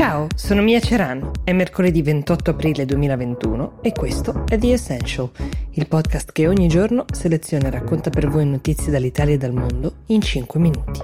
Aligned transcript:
Ciao, 0.00 0.28
sono 0.34 0.62
Mia 0.62 0.80
Ceran. 0.80 1.30
È 1.44 1.52
mercoledì 1.52 2.00
28 2.00 2.52
aprile 2.52 2.86
2021 2.86 3.80
e 3.82 3.92
questo 3.92 4.44
è 4.48 4.56
The 4.56 4.72
Essential, 4.72 5.28
il 5.72 5.86
podcast 5.88 6.32
che 6.32 6.48
ogni 6.48 6.68
giorno 6.68 7.04
seleziona 7.12 7.66
e 7.66 7.72
racconta 7.72 8.08
per 8.08 8.30
voi 8.30 8.46
notizie 8.46 8.90
dall'Italia 8.90 9.34
e 9.34 9.36
dal 9.36 9.52
mondo 9.52 9.96
in 10.06 10.22
5 10.22 10.58
minuti. 10.58 11.00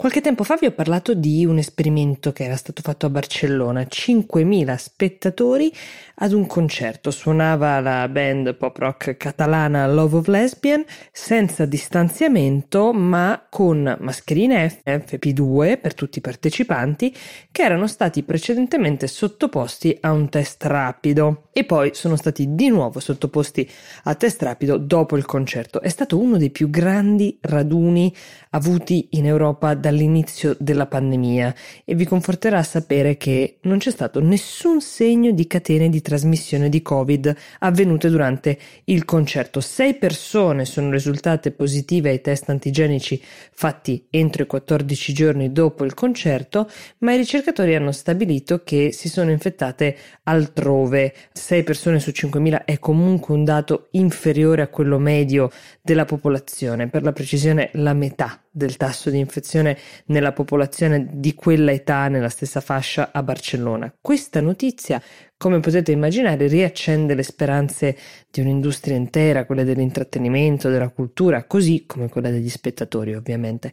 Qualche 0.00 0.22
tempo 0.22 0.44
fa 0.44 0.56
vi 0.56 0.64
ho 0.64 0.70
parlato 0.70 1.12
di 1.12 1.44
un 1.44 1.58
esperimento 1.58 2.32
che 2.32 2.44
era 2.44 2.56
stato 2.56 2.80
fatto 2.80 3.04
a 3.04 3.10
Barcellona. 3.10 3.82
5.000 3.82 4.74
spettatori 4.76 5.70
ad 6.14 6.32
un 6.32 6.46
concerto. 6.46 7.10
Suonava 7.10 7.80
la 7.80 8.08
band 8.08 8.54
pop 8.54 8.78
rock 8.78 9.18
catalana 9.18 9.86
Love 9.86 10.16
of 10.16 10.26
Lesbian 10.28 10.82
senza 11.12 11.66
distanziamento 11.66 12.94
ma 12.94 13.46
con 13.50 13.94
mascherine 14.00 14.80
FP2 14.86 15.78
per 15.78 15.92
tutti 15.92 16.16
i 16.16 16.22
partecipanti 16.22 17.14
che 17.50 17.62
erano 17.62 17.86
stati 17.86 18.22
precedentemente 18.22 19.06
sottoposti 19.06 19.98
a 20.00 20.12
un 20.12 20.30
test 20.30 20.64
rapido 20.64 21.48
e 21.52 21.64
poi 21.64 21.90
sono 21.92 22.16
stati 22.16 22.54
di 22.54 22.68
nuovo 22.68 23.00
sottoposti 23.00 23.68
a 24.04 24.14
test 24.14 24.42
rapido 24.42 24.78
dopo 24.78 25.18
il 25.18 25.26
concerto. 25.26 25.82
È 25.82 25.90
stato 25.90 26.18
uno 26.18 26.38
dei 26.38 26.48
più 26.48 26.70
grandi 26.70 27.36
raduni 27.42 28.14
avuti 28.50 29.08
in 29.10 29.26
Europa 29.26 29.74
dall'inizio 29.90 30.56
della 30.58 30.86
pandemia 30.86 31.54
e 31.84 31.94
vi 31.94 32.04
conforterà 32.04 32.62
sapere 32.62 33.16
che 33.16 33.58
non 33.62 33.78
c'è 33.78 33.90
stato 33.90 34.20
nessun 34.20 34.80
segno 34.80 35.32
di 35.32 35.46
catene 35.46 35.88
di 35.88 36.00
trasmissione 36.00 36.68
di 36.68 36.80
Covid 36.80 37.34
avvenute 37.58 38.08
durante 38.08 38.56
il 38.84 39.04
concerto. 39.04 39.60
Sei 39.60 39.94
persone 39.94 40.64
sono 40.64 40.90
risultate 40.90 41.50
positive 41.50 42.10
ai 42.10 42.20
test 42.20 42.48
antigenici 42.48 43.20
fatti 43.52 44.06
entro 44.10 44.44
i 44.44 44.46
14 44.46 45.12
giorni 45.12 45.52
dopo 45.52 45.84
il 45.84 45.94
concerto, 45.94 46.70
ma 46.98 47.12
i 47.12 47.16
ricercatori 47.16 47.74
hanno 47.74 47.92
stabilito 47.92 48.62
che 48.62 48.92
si 48.92 49.08
sono 49.08 49.30
infettate 49.30 49.96
altrove. 50.24 51.14
6 51.32 51.62
persone 51.64 51.98
su 51.98 52.10
5.000 52.10 52.64
è 52.64 52.78
comunque 52.78 53.34
un 53.34 53.44
dato 53.44 53.88
inferiore 53.92 54.62
a 54.62 54.68
quello 54.68 54.98
medio 54.98 55.50
della 55.82 56.04
popolazione, 56.04 56.88
per 56.88 57.02
la 57.02 57.12
precisione 57.12 57.70
la 57.72 57.92
metà 57.92 58.40
del 58.50 58.76
tasso 58.76 59.10
di 59.10 59.18
infezione 59.18 59.78
nella 60.06 60.32
popolazione 60.32 61.08
di 61.12 61.34
quella 61.34 61.70
età 61.70 62.08
nella 62.08 62.28
stessa 62.28 62.60
fascia 62.60 63.10
a 63.12 63.22
Barcellona. 63.22 63.94
Questa 64.00 64.40
notizia, 64.40 65.00
come 65.36 65.60
potete 65.60 65.92
immaginare, 65.92 66.48
riaccende 66.48 67.14
le 67.14 67.22
speranze 67.22 67.96
di 68.30 68.40
un'industria 68.40 68.96
intera, 68.96 69.46
quella 69.46 69.62
dell'intrattenimento, 69.62 70.68
della 70.68 70.88
cultura, 70.88 71.44
così 71.44 71.84
come 71.86 72.08
quella 72.08 72.30
degli 72.30 72.50
spettatori, 72.50 73.14
ovviamente 73.14 73.72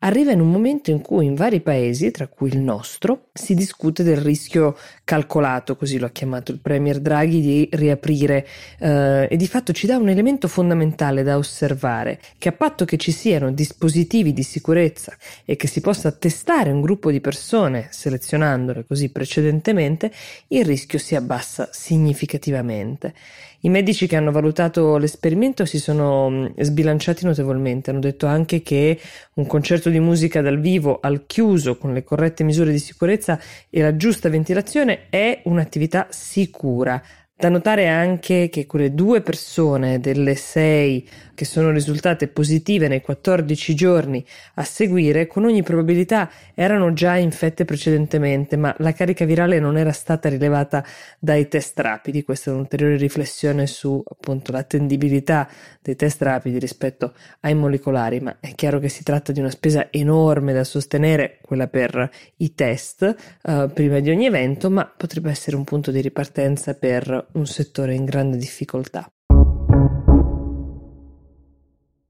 arriva 0.00 0.32
in 0.32 0.40
un 0.40 0.50
momento 0.50 0.90
in 0.90 1.00
cui 1.00 1.26
in 1.26 1.34
vari 1.34 1.60
paesi, 1.60 2.10
tra 2.10 2.26
cui 2.26 2.48
il 2.48 2.58
nostro, 2.58 3.28
si 3.32 3.54
discute 3.54 4.02
del 4.02 4.18
rischio 4.18 4.76
calcolato, 5.04 5.76
così 5.76 5.98
lo 5.98 6.06
ha 6.06 6.10
chiamato 6.10 6.52
il 6.52 6.58
Premier 6.58 7.00
Draghi, 7.00 7.40
di 7.40 7.68
riaprire 7.72 8.46
eh, 8.78 9.28
e 9.30 9.36
di 9.36 9.46
fatto 9.46 9.72
ci 9.72 9.86
dà 9.86 9.96
un 9.96 10.08
elemento 10.08 10.48
fondamentale 10.48 11.22
da 11.22 11.36
osservare, 11.36 12.20
che 12.38 12.48
a 12.48 12.52
patto 12.52 12.84
che 12.84 12.96
ci 12.96 13.12
siano 13.12 13.52
dispositivi 13.52 14.32
di 14.32 14.42
sicurezza 14.42 15.16
e 15.44 15.56
che 15.56 15.66
si 15.66 15.80
possa 15.80 16.12
testare 16.12 16.70
un 16.70 16.80
gruppo 16.80 17.10
di 17.10 17.20
persone, 17.20 17.88
selezionandole 17.90 18.84
così 18.84 19.10
precedentemente, 19.10 20.10
il 20.48 20.64
rischio 20.64 20.98
si 20.98 21.14
abbassa 21.14 21.68
significativamente. 21.72 23.14
I 23.60 23.68
medici 23.68 24.06
che 24.06 24.16
hanno 24.16 24.30
valutato 24.30 24.96
l'esperimento 24.96 25.64
si 25.64 25.78
sono 25.78 26.30
mm, 26.30 26.46
sbilanciati 26.58 27.24
notevolmente, 27.24 27.90
hanno 27.90 28.00
detto 28.00 28.26
anche 28.26 28.62
che 28.62 29.00
un 29.34 29.46
concerto 29.46 29.90
di 29.90 30.00
musica 30.00 30.40
dal 30.40 30.60
vivo 30.60 30.98
al 31.00 31.24
chiuso 31.26 31.78
con 31.78 31.92
le 31.92 32.04
corrette 32.04 32.44
misure 32.44 32.70
di 32.70 32.78
sicurezza 32.78 33.40
e 33.70 33.80
la 33.82 33.96
giusta 33.96 34.28
ventilazione 34.28 35.08
è 35.08 35.40
un'attività 35.44 36.06
sicura, 36.10 37.02
da 37.38 37.50
notare 37.50 37.86
anche 37.86 38.48
che 38.48 38.64
quelle 38.64 38.94
due 38.94 39.20
persone 39.20 40.00
delle 40.00 40.34
sei 40.36 41.06
che 41.34 41.44
sono 41.44 41.70
risultate 41.70 42.28
positive 42.28 42.88
nei 42.88 43.02
14 43.02 43.74
giorni 43.74 44.24
a 44.54 44.64
seguire, 44.64 45.26
con 45.26 45.44
ogni 45.44 45.62
probabilità 45.62 46.30
erano 46.54 46.94
già 46.94 47.16
infette 47.16 47.66
precedentemente, 47.66 48.56
ma 48.56 48.74
la 48.78 48.92
carica 48.92 49.26
virale 49.26 49.60
non 49.60 49.76
era 49.76 49.92
stata 49.92 50.30
rilevata 50.30 50.82
dai 51.18 51.46
test 51.46 51.78
rapidi. 51.78 52.24
Questa 52.24 52.50
è 52.50 52.54
un'ulteriore 52.54 52.96
riflessione 52.96 53.66
su 53.66 54.02
appunto 54.08 54.50
l'attendibilità 54.50 55.46
dei 55.82 55.94
test 55.94 56.22
rapidi 56.22 56.58
rispetto 56.58 57.12
ai 57.40 57.54
molecolari, 57.54 58.18
ma 58.20 58.38
è 58.40 58.54
chiaro 58.54 58.78
che 58.78 58.88
si 58.88 59.02
tratta 59.02 59.32
di 59.32 59.40
una 59.40 59.50
spesa 59.50 59.88
enorme 59.90 60.54
da 60.54 60.64
sostenere, 60.64 61.38
quella 61.42 61.68
per 61.68 62.10
i 62.36 62.54
test 62.54 63.14
uh, 63.42 63.70
prima 63.70 64.00
di 64.00 64.08
ogni 64.08 64.24
evento, 64.24 64.70
ma 64.70 64.86
potrebbe 64.86 65.28
essere 65.28 65.54
un 65.54 65.64
punto 65.64 65.90
di 65.90 66.00
ripartenza 66.00 66.72
per 66.72 67.25
un 67.32 67.46
settore 67.46 67.94
in 67.94 68.04
grande 68.04 68.36
difficoltà. 68.36 69.10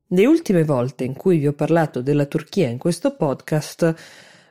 Le 0.08 0.26
ultime 0.26 0.62
volte 0.62 1.04
in 1.04 1.14
cui 1.14 1.38
vi 1.38 1.48
ho 1.48 1.52
parlato 1.52 2.00
della 2.00 2.26
Turchia 2.26 2.68
in 2.68 2.78
questo 2.78 3.16
podcast 3.16 3.94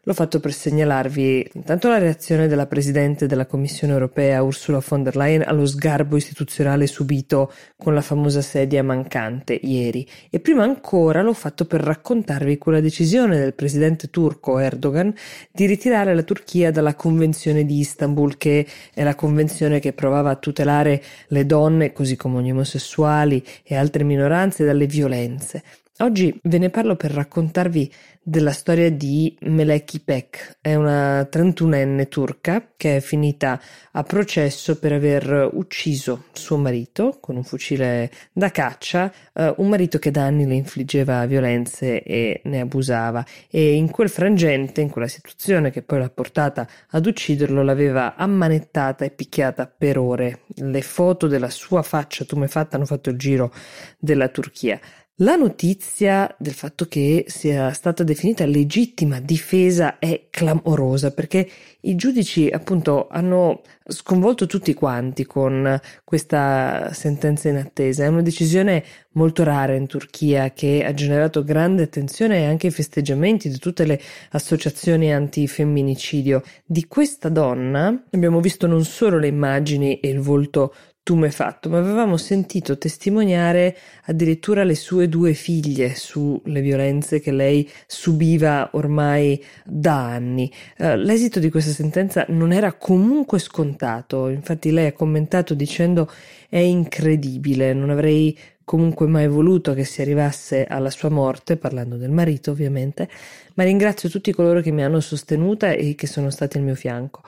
L'ho 0.08 0.14
fatto 0.14 0.40
per 0.40 0.54
segnalarvi 0.54 1.50
intanto 1.54 1.88
la 1.88 1.98
reazione 1.98 2.48
della 2.48 2.68
Presidente 2.68 3.26
della 3.26 3.48
Commissione 3.48 3.94
europea 3.94 4.44
Ursula 4.44 4.80
von 4.88 5.02
der 5.02 5.16
Leyen 5.16 5.42
allo 5.42 5.66
sgarbo 5.66 6.16
istituzionale 6.16 6.86
subito 6.86 7.52
con 7.76 7.96
la 7.96 8.02
famosa 8.02 8.44
sedia 8.44 8.84
mancante 8.84 9.54
ieri 9.54 10.08
e 10.30 10.40
prima 10.40 10.62
ancora 10.62 11.24
l'ho 11.24 11.34
fatto 11.34 11.66
per 11.66 11.82
raccontarvi 11.82 12.60
quella 12.60 12.82
decisione 12.82 13.40
del 13.40 13.56
Presidente 13.56 14.12
turco 14.12 14.60
Erdogan 14.60 15.12
di 15.52 15.66
ritirare 15.66 16.14
la 16.14 16.22
Turchia 16.22 16.70
dalla 16.70 16.94
Convenzione 16.94 17.66
di 17.66 17.80
Istanbul 17.80 18.38
che 18.38 18.68
è 18.94 19.02
la 19.02 19.16
convenzione 19.16 19.80
che 19.80 19.94
provava 19.94 20.30
a 20.30 20.36
tutelare 20.36 21.02
le 21.30 21.48
donne 21.48 21.94
così 21.94 22.16
come 22.16 22.44
gli 22.44 22.52
omosessuali 22.52 23.44
e 23.64 23.76
altre 23.76 24.04
minoranze 24.04 24.66
dalle 24.66 24.86
violenze. 24.86 25.64
Oggi 26.00 26.38
ve 26.44 26.58
ne 26.58 26.70
parlo 26.70 26.98
per 26.98 27.12
raccontarvi 27.12 27.90
della 28.22 28.52
storia 28.52 28.92
di 28.92 29.34
Melek 29.44 29.94
Ipek, 29.94 30.58
è 30.60 30.76
una 30.76 31.22
31enne 31.22 32.10
turca 32.10 32.72
che 32.76 32.98
è 32.98 33.00
finita 33.00 33.62
a 33.92 34.04
processo 34.04 34.78
per 34.78 34.92
aver 34.92 35.52
ucciso 35.54 36.26
suo 36.34 36.58
marito 36.58 37.18
con 37.22 37.38
un 37.38 37.44
fucile 37.44 38.12
da 38.34 38.52
caccia, 38.52 39.10
uh, 39.32 39.54
un 39.58 39.70
marito 39.70 39.98
che 39.98 40.12
da 40.12 40.24
anni 40.26 40.46
le 40.46 40.56
infliggeva 40.56 41.26
violenze 41.28 42.04
e 42.04 42.42
ne 42.44 42.60
abusava 42.60 43.24
e 43.50 43.76
in 43.76 43.90
quel 43.90 44.10
frangente, 44.10 44.82
in 44.82 44.90
quella 44.90 45.08
situazione 45.08 45.72
che 45.72 45.82
poi 45.82 46.00
l'ha 46.00 46.10
portata 46.10 46.68
ad 46.90 47.06
ucciderlo, 47.06 47.64
l'aveva 47.64 48.16
ammanettata 48.16 49.06
e 49.06 49.12
picchiata 49.12 49.66
per 49.66 49.98
ore. 49.98 50.42
Le 50.56 50.82
foto 50.82 51.28
della 51.28 51.50
sua 51.50 51.84
faccia 51.84 52.26
tumefatta 52.26 52.76
hanno 52.76 52.86
fatto 52.86 53.12
il 53.12 53.18
giro 53.18 53.54
della 53.98 54.28
Turchia. 54.28 54.78
La 55.20 55.38
notizia 55.38 56.36
del 56.38 56.52
fatto 56.52 56.88
che 56.90 57.24
sia 57.30 57.72
stata 57.72 58.04
definita 58.04 58.46
legittima 58.46 59.22
difesa 59.22 59.98
è 59.98 60.28
clamorosa 60.30 61.14
perché 61.14 61.50
i 61.84 61.96
giudici 61.96 62.50
appunto 62.50 63.08
hanno 63.08 63.62
sconvolto 63.88 64.46
tutti 64.46 64.74
quanti 64.74 65.26
con 65.26 65.80
questa 66.04 66.92
sentenza 66.92 67.48
in 67.48 67.56
attesa. 67.56 68.04
È 68.04 68.08
una 68.08 68.24
decisione 68.24 68.84
molto 69.12 69.46
rara 69.46 69.74
in 69.74 69.88
Turchia 69.88 70.52
che 70.52 70.84
ha 70.84 70.94
generato 70.94 71.46
grande 71.46 71.84
attenzione 71.84 72.40
e 72.40 72.46
anche 72.48 72.70
festeggiamenti 72.70 73.48
di 73.48 73.58
tutte 73.58 73.86
le 73.86 74.02
associazioni 74.32 75.14
antifemminicidio. 75.14 76.44
Di 76.66 76.88
questa 76.88 77.30
donna 77.30 78.04
abbiamo 78.12 78.42
visto 78.42 78.68
non 78.68 78.84
solo 78.84 79.18
le 79.18 79.28
immagini 79.28 79.98
e 80.02 80.10
il 80.10 80.20
volto 80.20 80.74
tumefatto, 81.06 81.70
ma 81.70 81.78
avevamo 81.78 82.18
sentito 82.18 82.80
testimoniare 82.80 83.78
addirittura 84.06 84.64
le 84.64 84.74
sue 84.74 85.08
due 85.08 85.34
figlie 85.34 85.94
sulle 85.94 86.62
violenze 86.62 87.20
che 87.20 87.32
lei 87.32 87.70
subiva 87.86 88.72
ormai 88.72 89.40
da 89.64 90.04
anni. 90.04 90.52
Uh, 90.80 90.96
l'esito 90.96 91.40
di 91.40 91.52
questa 91.52 91.74
sentenza 91.74 92.26
non 92.30 92.52
era 92.52 92.74
comunque 92.74 93.38
scontato, 93.38 94.30
infatti 94.30 94.72
lei 94.72 94.88
ha 94.88 94.94
commentato 94.94 95.54
dicendo 95.54 96.12
è 96.50 96.58
incredibile, 96.58 97.72
non 97.74 97.92
avrei 97.92 98.36
comunque 98.64 99.06
mai 99.06 99.28
voluto 99.28 99.76
che 99.76 99.84
si 99.84 100.02
arrivasse 100.02 100.66
alla 100.66 100.90
sua 100.90 101.10
morte, 101.10 101.56
parlando 101.56 101.98
del 101.98 102.10
marito 102.10 102.50
ovviamente, 102.50 103.08
ma 103.54 103.64
ringrazio 103.64 104.10
tutti 104.10 104.32
coloro 104.32 104.60
che 104.62 104.72
mi 104.72 104.84
hanno 104.84 105.02
sostenuta 105.02 105.70
e 105.70 105.94
che 105.94 106.08
sono 106.08 106.32
stati 106.32 106.58
al 106.58 106.64
mio 106.64 106.74
fianco. 106.74 107.22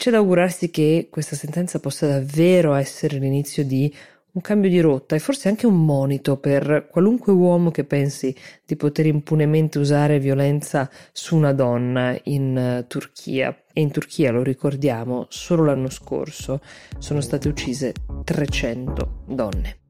C'è 0.00 0.10
da 0.10 0.16
augurarsi 0.16 0.70
che 0.70 1.08
questa 1.10 1.36
sentenza 1.36 1.78
possa 1.78 2.06
davvero 2.06 2.72
essere 2.72 3.18
l'inizio 3.18 3.62
di 3.66 3.94
un 4.32 4.40
cambio 4.40 4.70
di 4.70 4.80
rotta 4.80 5.14
e 5.14 5.18
forse 5.18 5.50
anche 5.50 5.66
un 5.66 5.84
monito 5.84 6.38
per 6.38 6.88
qualunque 6.90 7.34
uomo 7.34 7.70
che 7.70 7.84
pensi 7.84 8.34
di 8.64 8.76
poter 8.76 9.04
impunemente 9.04 9.78
usare 9.78 10.18
violenza 10.18 10.88
su 11.12 11.36
una 11.36 11.52
donna 11.52 12.18
in 12.22 12.78
uh, 12.80 12.86
Turchia. 12.86 13.54
E 13.70 13.82
in 13.82 13.90
Turchia, 13.90 14.32
lo 14.32 14.42
ricordiamo, 14.42 15.26
solo 15.28 15.66
l'anno 15.66 15.90
scorso 15.90 16.62
sono 16.96 17.20
state 17.20 17.48
uccise 17.48 17.92
300 18.24 19.24
donne. 19.26 19.80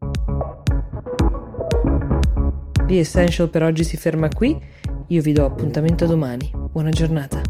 The 2.84 2.98
Essential 2.98 3.48
per 3.48 3.62
oggi 3.62 3.84
si 3.84 3.96
ferma 3.96 4.28
qui. 4.28 4.60
Io 5.06 5.22
vi 5.22 5.32
do 5.32 5.44
appuntamento 5.44 6.04
domani. 6.04 6.50
Buona 6.72 6.90
giornata. 6.90 7.49